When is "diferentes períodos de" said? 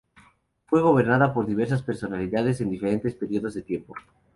2.71-3.61